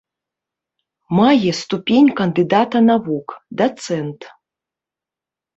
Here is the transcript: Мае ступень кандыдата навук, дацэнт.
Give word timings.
Мае 1.17 1.51
ступень 1.61 2.11
кандыдата 2.21 2.79
навук, 2.89 3.27
дацэнт. 3.61 4.21